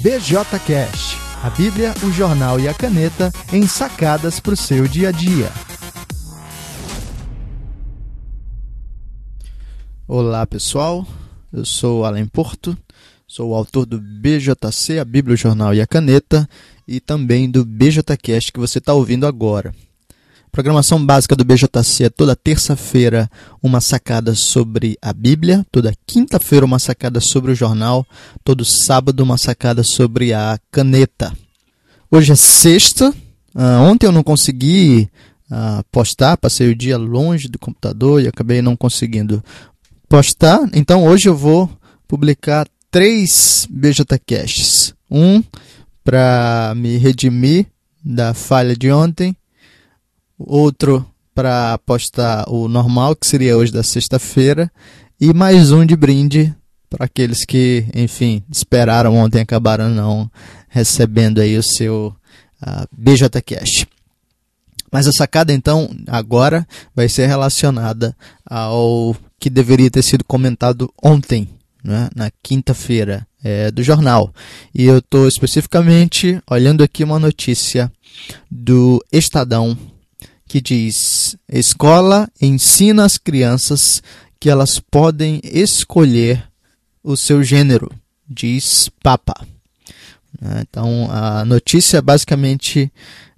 [0.00, 5.12] BJCast, a Bíblia, o jornal e a caneta em sacadas para o seu dia a
[5.12, 5.50] dia.
[10.06, 11.04] Olá pessoal,
[11.52, 12.78] eu sou Alan Porto,
[13.26, 16.48] sou o autor do BJC, a Bíblia, o jornal e a caneta,
[16.86, 19.74] e também do BJCast que você está ouvindo agora.
[20.50, 23.30] Programação básica do BJC é toda terça-feira
[23.62, 28.06] uma sacada sobre a Bíblia, toda quinta-feira uma sacada sobre o jornal,
[28.42, 31.32] todo sábado uma sacada sobre a caneta.
[32.10, 33.10] Hoje é sexta,
[33.54, 35.08] uh, ontem eu não consegui
[35.50, 39.44] uh, postar, passei o dia longe do computador e acabei não conseguindo
[40.08, 41.70] postar, então hoje eu vou
[42.06, 44.94] publicar três BJCasts.
[45.10, 45.42] Um
[46.02, 47.66] para me redimir
[48.02, 49.36] da falha de ontem
[50.38, 54.70] outro para postar o normal, que seria hoje da sexta-feira,
[55.20, 56.54] e mais um de brinde
[56.88, 60.30] para aqueles que, enfim, esperaram ontem acabaram não
[60.68, 62.14] recebendo aí o seu
[62.62, 63.86] uh, BJ Cash.
[64.90, 71.48] Mas a sacada então agora vai ser relacionada ao que deveria ter sido comentado ontem,
[71.84, 74.32] né, na quinta-feira é, do jornal.
[74.74, 77.92] E eu estou especificamente olhando aqui uma notícia
[78.50, 79.76] do Estadão
[80.48, 84.02] que diz: escola ensina as crianças
[84.40, 86.42] que elas podem escolher
[87.04, 87.90] o seu gênero,
[88.28, 89.46] diz Papa.
[90.40, 92.90] Né, então a notícia é basicamente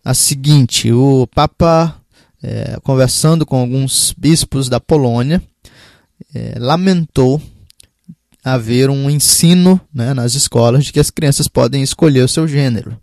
[0.05, 2.01] a seguinte: o Papa,
[2.43, 5.43] é, conversando com alguns bispos da Polônia,
[6.35, 7.43] é, lamentou
[8.43, 12.97] haver um ensino né, nas escolas de que as crianças podem escolher o seu gênero.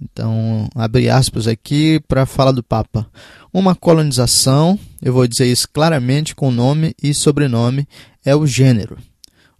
[0.00, 3.06] Então, abre aspas aqui para falar do Papa.
[3.52, 7.86] Uma colonização, eu vou dizer isso claramente com nome e sobrenome,
[8.24, 8.96] é o gênero.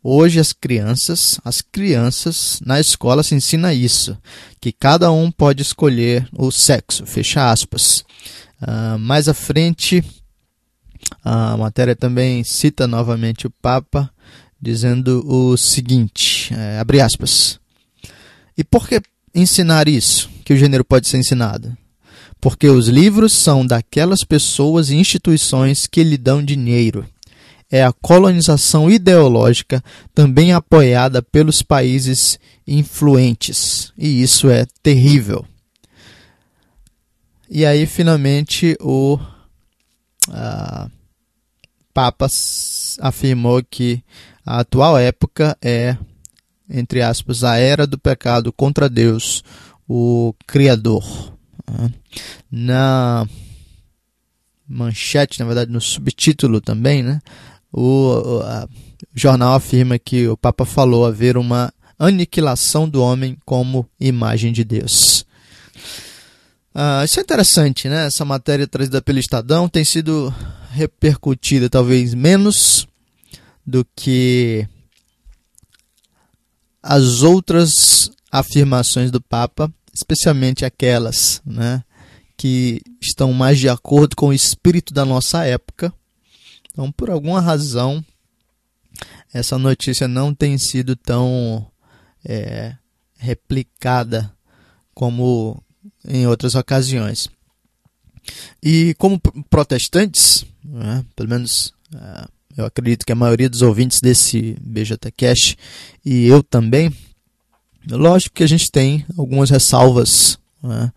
[0.03, 4.19] Hoje as crianças, as crianças na escola se ensina isso,
[4.61, 8.05] que cada um pode escolher o sexo, fecha aspas.
[8.61, 10.03] Uh, mais à frente,
[11.23, 14.11] a matéria também cita novamente o Papa,
[14.61, 17.61] dizendo o seguinte, é, abre aspas.
[18.57, 19.01] E por que
[19.35, 21.77] ensinar isso, que o gênero pode ser ensinado?
[22.41, 27.07] Porque os livros são daquelas pessoas e instituições que lhe dão dinheiro.
[27.71, 29.83] É a colonização ideológica
[30.15, 33.93] também apoiada pelos países influentes.
[33.97, 35.47] E isso é terrível.
[37.49, 39.19] E aí, finalmente, o
[40.29, 40.91] uh,
[41.95, 42.27] Papa
[43.01, 44.03] afirmou que
[44.45, 45.97] a atual época é
[46.73, 49.45] entre aspas, a era do pecado contra Deus,
[49.95, 51.05] o Criador.
[52.51, 53.27] Na
[54.67, 57.21] manchete, na verdade, no subtítulo também, né?
[57.71, 58.43] O, o
[59.15, 65.27] jornal afirma que o Papa falou haver uma aniquilação do homem como imagem de Deus.
[66.75, 68.07] Ah, isso é interessante, né?
[68.07, 70.35] Essa matéria trazida pelo Estadão tem sido
[70.71, 72.89] repercutida talvez menos
[73.67, 74.67] do que
[76.83, 81.85] as outras afirmações do Papa, especialmente aquelas né,
[82.37, 85.93] que estão mais de acordo com o espírito da nossa época.
[86.71, 88.05] Então, por alguma razão,
[89.33, 91.67] essa notícia não tem sido tão
[92.25, 92.75] é,
[93.19, 94.33] replicada
[94.95, 95.63] como
[96.07, 97.29] em outras ocasiões.
[98.63, 99.21] E como
[99.51, 105.57] protestantes, né, pelo menos uh, eu acredito que a maioria dos ouvintes desse BJCast
[106.05, 106.93] e eu também,
[107.91, 110.93] lógico que a gente tem algumas ressalvas né,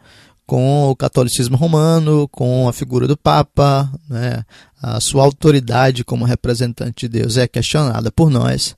[0.46, 4.44] com o catolicismo romano, com a figura do Papa, né,
[4.82, 8.76] a sua autoridade como representante de Deus é questionada por nós,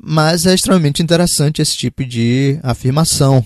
[0.00, 3.44] mas é extremamente interessante esse tipo de afirmação.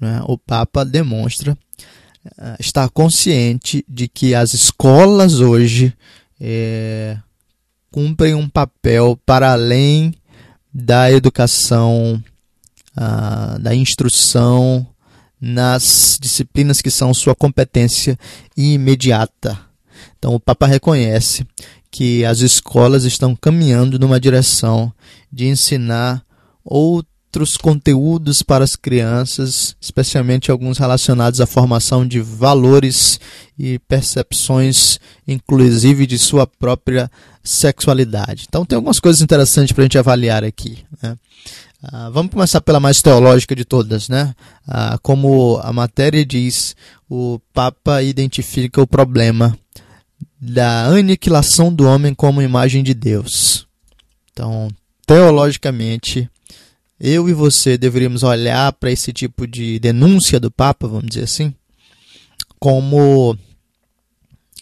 [0.00, 0.20] Né?
[0.26, 5.94] O Papa demonstra uh, estar consciente de que as escolas hoje
[6.40, 7.16] é,
[7.90, 10.14] cumprem um papel para além
[10.72, 12.22] da educação,
[12.96, 14.86] uh, da instrução
[15.40, 18.18] nas disciplinas que são sua competência
[18.56, 19.58] imediata.
[20.18, 21.46] Então, o Papa reconhece
[21.90, 24.92] que as escolas estão caminhando numa direção
[25.32, 26.24] de ensinar
[26.64, 33.20] outros outros conteúdos para as crianças, especialmente alguns relacionados à formação de valores
[33.58, 34.98] e percepções,
[35.28, 37.10] inclusive de sua própria
[37.44, 38.46] sexualidade.
[38.48, 40.78] Então, tem algumas coisas interessantes para a gente avaliar aqui.
[41.02, 41.16] Né?
[41.92, 44.34] Ah, vamos começar pela mais teológica de todas, né?
[44.66, 46.74] Ah, como a matéria diz,
[47.08, 49.56] o Papa identifica o problema
[50.40, 53.68] da aniquilação do homem como imagem de Deus.
[54.32, 54.68] Então,
[55.06, 56.28] teologicamente,
[56.98, 61.54] eu e você deveríamos olhar para esse tipo de denúncia do Papa, vamos dizer assim,
[62.58, 63.38] como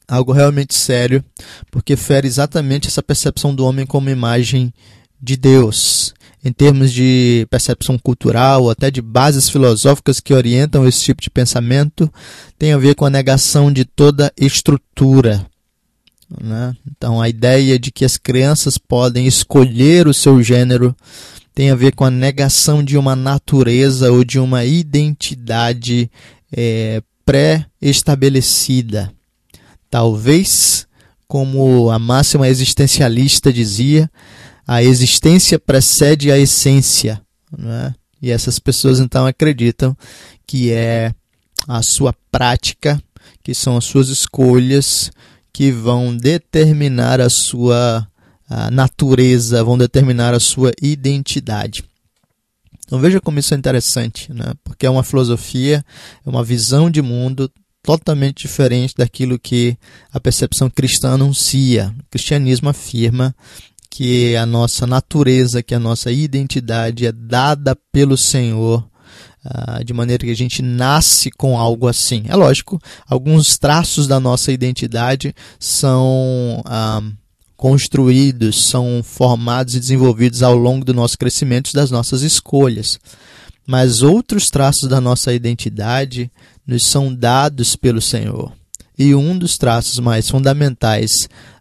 [0.06, 1.24] algo realmente sério,
[1.70, 4.74] porque fere exatamente essa percepção do homem como imagem
[5.22, 6.12] de Deus,
[6.44, 12.12] em termos de percepção cultural, até de bases filosóficas que orientam esse tipo de pensamento,
[12.58, 15.46] tem a ver com a negação de toda estrutura.
[16.43, 16.75] Né?
[16.91, 20.94] Então, a ideia de que as crianças podem escolher o seu gênero
[21.55, 26.11] tem a ver com a negação de uma natureza ou de uma identidade
[26.52, 29.12] é, pré-estabelecida.
[29.88, 30.87] Talvez,
[31.29, 34.11] como a máxima existencialista dizia,
[34.66, 37.20] a existência precede a essência.
[37.56, 37.94] Né?
[38.20, 39.96] E essas pessoas então acreditam
[40.46, 41.12] que é
[41.69, 43.00] a sua prática,
[43.43, 45.11] que são as suas escolhas,
[45.52, 48.06] que vão determinar a sua
[48.49, 51.82] a natureza, vão determinar a sua identidade.
[52.87, 54.52] Então veja como isso é interessante, né?
[54.62, 55.84] porque é uma filosofia,
[56.25, 57.50] é uma visão de mundo
[57.82, 59.76] totalmente diferente daquilo que
[60.12, 61.94] a percepção cristã anuncia.
[62.00, 63.34] O cristianismo afirma
[63.96, 68.85] que a nossa natureza, que a nossa identidade é dada pelo Senhor,
[69.44, 72.25] uh, de maneira que a gente nasce com algo assim.
[72.26, 72.76] É lógico,
[73.06, 76.61] alguns traços da nossa identidade são.
[76.67, 77.25] Uh,
[77.56, 82.99] construídos, são formados e desenvolvidos ao longo do nosso crescimento e das nossas escolhas.
[83.64, 86.31] Mas outros traços da nossa identidade
[86.67, 88.52] nos são dados pelo Senhor.
[88.99, 91.11] E um dos traços mais fundamentais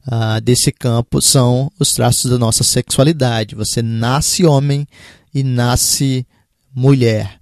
[0.07, 3.55] uh, desse campo são os traços da nossa sexualidade.
[3.55, 4.87] Você nasce homem
[5.33, 6.25] e nasce
[6.73, 7.39] mulher.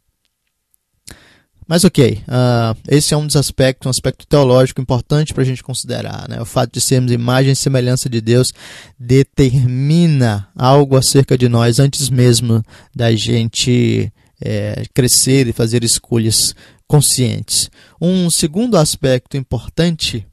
[1.68, 5.64] Mas ok, uh, esse é um dos aspectos, um aspecto teológico importante para a gente
[5.64, 6.28] considerar.
[6.28, 6.42] Né?
[6.42, 8.52] O fato de sermos imagem e semelhança de Deus
[9.00, 12.62] determina algo acerca de nós antes mesmo
[12.94, 14.12] da gente
[14.42, 16.54] é, crescer e fazer escolhas
[16.88, 17.70] conscientes.
[18.02, 20.26] Um segundo aspecto importante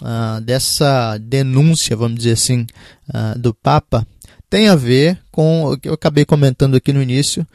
[0.00, 2.66] uh, dessa denúncia, vamos dizer assim,
[3.08, 4.06] uh, do Papa,
[4.48, 7.46] tem a ver com o que eu acabei comentando aqui no início,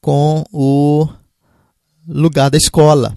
[0.00, 1.08] com o
[2.08, 3.16] lugar da escola.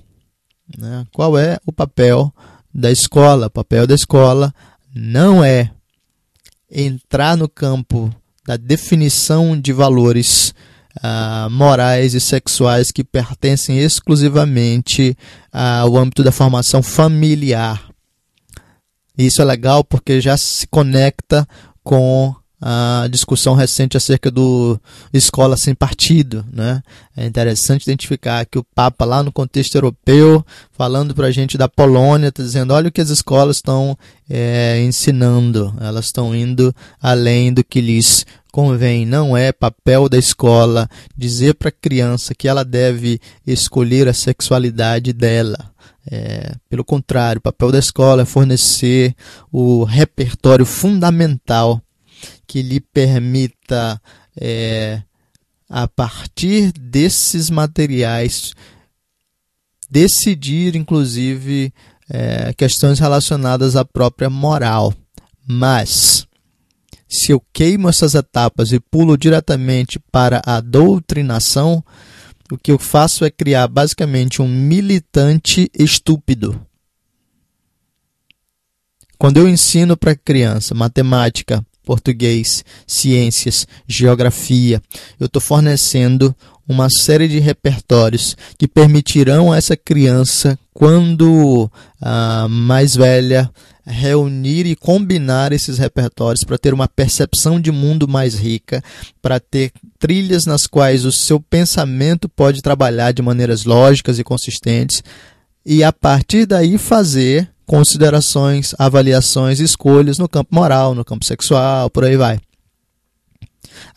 [0.77, 1.05] Né?
[1.11, 2.31] Qual é o papel
[2.71, 3.47] da escola?
[3.47, 4.53] O papel da escola
[4.93, 5.71] não é
[6.69, 8.13] entrar no campo
[8.45, 10.53] da definição de valores
[10.97, 15.17] uh, morais e sexuais que pertencem exclusivamente
[15.51, 17.89] ao âmbito da formação familiar.
[19.17, 21.47] Isso é legal porque já se conecta
[21.83, 24.79] com a discussão recente acerca do
[25.11, 26.45] escola sem partido.
[26.49, 26.81] Né?
[27.15, 31.67] É interessante identificar que o Papa, lá no contexto europeu, falando para a gente da
[31.67, 33.97] Polônia, está dizendo: olha o que as escolas estão
[34.29, 39.05] é, ensinando, elas estão indo além do que lhes convém.
[39.05, 40.87] Não é papel da escola
[41.17, 45.57] dizer para a criança que ela deve escolher a sexualidade dela.
[46.09, 49.13] É, pelo contrário, o papel da escola é fornecer
[49.51, 51.81] o repertório fundamental
[52.47, 54.01] que lhe permita,
[54.39, 55.01] é,
[55.69, 58.53] a partir desses materiais,
[59.89, 61.73] decidir, inclusive,
[62.09, 64.93] é, questões relacionadas à própria moral.
[65.45, 66.27] Mas,
[67.09, 71.83] se eu queimo essas etapas e pulo diretamente para a doutrinação,
[72.51, 76.59] o que eu faço é criar basicamente um militante estúpido.
[79.17, 84.81] Quando eu ensino para criança matemática, português, ciências, geografia.
[85.19, 86.35] Eu estou fornecendo
[86.67, 91.69] uma série de repertórios que permitirão a essa criança, quando
[92.01, 93.51] ah, mais velha,
[93.85, 98.81] reunir e combinar esses repertórios para ter uma percepção de mundo mais rica,
[99.21, 105.03] para ter trilhas nas quais o seu pensamento pode trabalhar de maneiras lógicas e consistentes
[105.65, 112.03] e a partir daí fazer considerações, avaliações, escolhas no campo moral, no campo sexual, por
[112.03, 112.39] aí vai.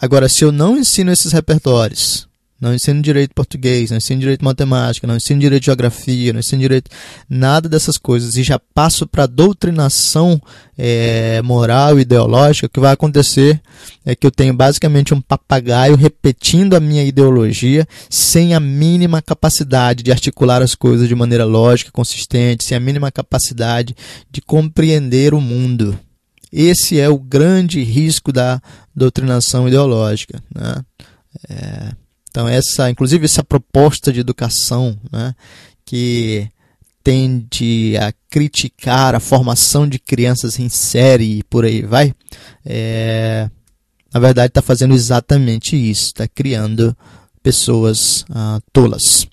[0.00, 2.25] Agora, se eu não ensino esses repertórios,
[2.60, 6.90] não ensino direito português, não ensino direito matemática, não ensino direito geografia, não ensino direito
[7.28, 10.40] nada dessas coisas e já passo para a doutrinação
[10.76, 13.60] é, moral ideológica, o que vai acontecer
[14.04, 20.02] é que eu tenho basicamente um papagaio repetindo a minha ideologia sem a mínima capacidade
[20.02, 23.94] de articular as coisas de maneira lógica, consistente, sem a mínima capacidade
[24.30, 25.98] de compreender o mundo.
[26.50, 28.62] Esse é o grande risco da
[28.94, 30.42] doutrinação ideológica.
[30.54, 30.82] Né?
[31.50, 32.05] É
[32.36, 35.34] então, essa, inclusive essa proposta de educação né,
[35.86, 36.46] que
[37.02, 42.14] tende a criticar a formação de crianças em série e por aí vai,
[42.62, 43.48] é,
[44.12, 46.94] na verdade está fazendo exatamente isso, está criando
[47.42, 49.26] pessoas ah, tolas.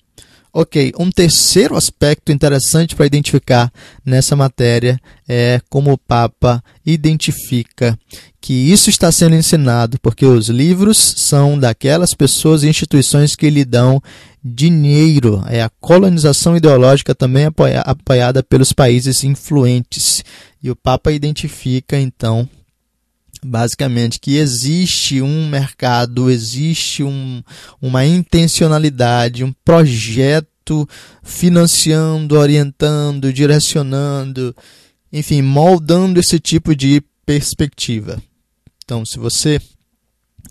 [0.56, 3.72] Ok, um terceiro aspecto interessante para identificar
[4.06, 7.98] nessa matéria é como o Papa identifica
[8.40, 13.64] que isso está sendo ensinado, porque os livros são daquelas pessoas e instituições que lhe
[13.64, 14.00] dão
[14.44, 15.42] dinheiro.
[15.48, 20.22] É a colonização ideológica também apoia, apoiada pelos países influentes.
[20.62, 22.48] E o Papa identifica, então,
[23.44, 27.42] basicamente que existe um mercado, existe um,
[27.80, 30.88] uma intencionalidade, um projeto
[31.22, 34.56] financiando, orientando, direcionando,
[35.12, 38.20] enfim, moldando esse tipo de perspectiva.
[38.82, 39.60] Então, se você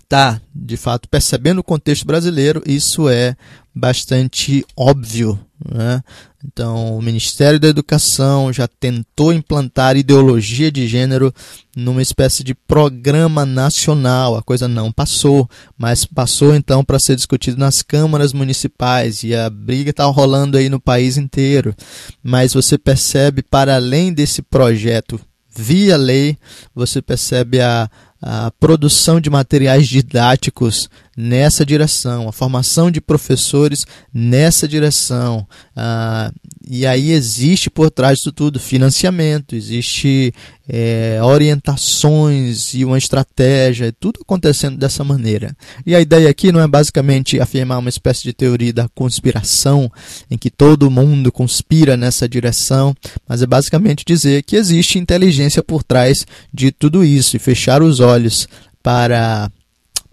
[0.03, 3.35] está, de fato, percebendo o contexto brasileiro, isso é
[3.73, 5.39] bastante óbvio.
[5.71, 6.03] Né?
[6.45, 11.33] Então, o Ministério da Educação já tentou implantar ideologia de gênero
[11.75, 14.35] numa espécie de programa nacional.
[14.35, 19.49] A coisa não passou, mas passou então para ser discutido nas câmaras municipais e a
[19.49, 21.73] briga está rolando aí no país inteiro.
[22.21, 25.19] Mas você percebe, para além desse projeto
[25.55, 26.37] via lei,
[26.73, 27.89] você percebe a,
[28.25, 35.45] a produção de materiais didáticos nessa direção, a formação de professores nessa direção.
[35.75, 36.31] Ah,
[36.65, 40.33] e aí existe por trás disso tudo financiamento, existe
[40.67, 45.55] é, orientações e uma estratégia, tudo acontecendo dessa maneira.
[45.85, 49.91] E a ideia aqui não é basicamente afirmar uma espécie de teoria da conspiração,
[50.31, 52.95] em que todo mundo conspira nessa direção,
[53.27, 57.99] mas é basicamente dizer que existe inteligência por trás de tudo isso e fechar os
[57.99, 58.47] olhos
[58.81, 59.51] para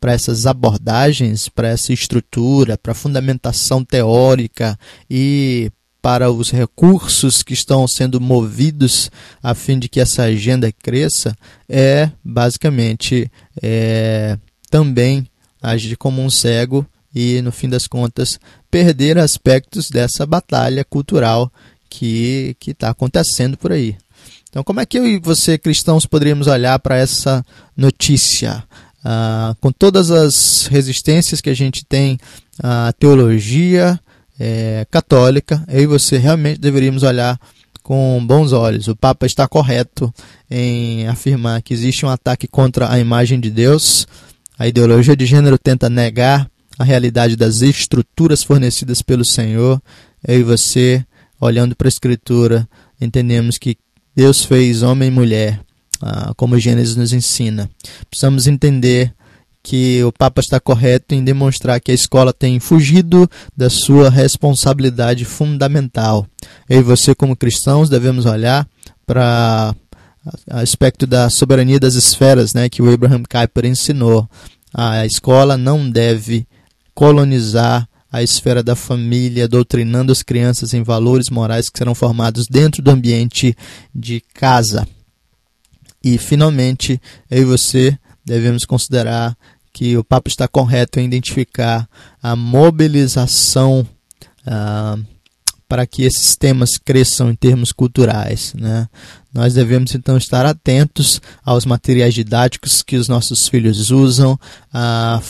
[0.01, 4.79] para essas abordagens, para essa estrutura, para a fundamentação teórica
[5.11, 5.71] e
[6.03, 9.11] para os recursos que estão sendo movidos
[9.43, 11.37] a fim de que essa agenda cresça,
[11.69, 13.31] é basicamente
[13.63, 14.39] é,
[14.71, 15.27] também
[15.63, 18.39] agir como um cego e, no fim das contas,
[18.71, 21.53] perder aspectos dessa batalha cultural
[21.89, 23.97] que está acontecendo por aí.
[24.49, 27.45] Então, como é que eu e você, cristãos, poderíamos olhar para essa
[27.77, 28.65] notícia?
[29.03, 32.19] Ah, com todas as resistências que a gente tem
[32.63, 33.99] à teologia
[34.43, 37.39] é, católica, eu e você realmente deveríamos olhar
[37.83, 38.89] com bons olhos.
[38.89, 40.13] O Papa está correto
[40.51, 44.07] em afirmar que existe um ataque contra a imagem de Deus.
[44.59, 49.81] A ideologia de gênero tenta negar a realidade das estruturas fornecidas pelo Senhor.
[50.27, 51.05] Eu e você,
[51.39, 52.67] olhando para a Escritura,
[52.99, 53.77] entendemos que
[54.17, 55.61] Deus fez homem e mulher
[56.01, 57.69] ah, como Gênesis nos ensina.
[58.09, 59.13] Precisamos entender
[59.63, 65.25] que o Papa está correto em demonstrar que a escola tem fugido da sua responsabilidade
[65.25, 66.27] fundamental.
[66.69, 68.67] Eu e você, como cristãos, devemos olhar
[69.07, 69.75] para
[70.51, 74.29] o aspecto da soberania das esferas, né, que o Abraham Kuyper ensinou.
[74.73, 76.47] A escola não deve
[76.95, 82.83] colonizar a esfera da família, doutrinando as crianças em valores morais que serão formados dentro
[82.83, 83.57] do ambiente
[83.95, 84.87] de casa.
[86.03, 87.01] E, finalmente,
[87.31, 87.97] eu e você
[88.31, 89.37] devemos considerar
[89.73, 91.89] que o Papa está correto em identificar
[92.23, 93.87] a mobilização
[94.47, 94.97] ah,
[95.69, 98.55] para que esses temas cresçam em termos culturais.
[98.57, 98.89] Né?
[99.35, 104.39] Nós devemos então estar atentos aos materiais didáticos que os nossos filhos usam,
[104.73, 105.21] a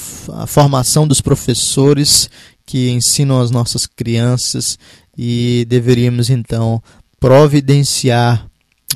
[0.47, 2.29] formação dos professores
[2.67, 4.79] que ensinam as nossas crianças
[5.17, 6.83] e deveríamos então
[7.19, 8.47] providenciar